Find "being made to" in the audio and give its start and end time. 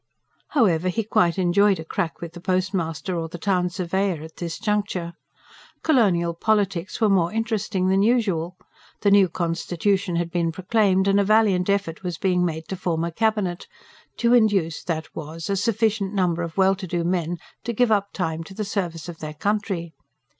12.17-12.75